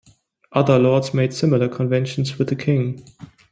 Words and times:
Other 0.51 0.79
lords 0.79 1.13
made 1.13 1.31
similar 1.31 1.69
conventions 1.69 2.39
with 2.39 2.49
the 2.49 2.55
king. 2.55 3.03